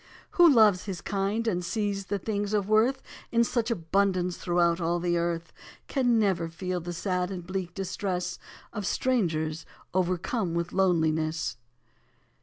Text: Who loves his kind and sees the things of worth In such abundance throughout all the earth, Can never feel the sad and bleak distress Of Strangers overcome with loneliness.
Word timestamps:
Who 0.31 0.49
loves 0.49 0.85
his 0.85 0.99
kind 0.99 1.47
and 1.47 1.63
sees 1.63 2.07
the 2.07 2.17
things 2.17 2.53
of 2.55 2.67
worth 2.67 3.03
In 3.31 3.43
such 3.43 3.69
abundance 3.69 4.35
throughout 4.35 4.81
all 4.81 4.99
the 4.99 5.15
earth, 5.15 5.53
Can 5.87 6.17
never 6.17 6.49
feel 6.49 6.79
the 6.79 6.91
sad 6.91 7.29
and 7.29 7.45
bleak 7.45 7.75
distress 7.75 8.39
Of 8.73 8.87
Strangers 8.87 9.63
overcome 9.93 10.55
with 10.55 10.73
loneliness. 10.73 11.55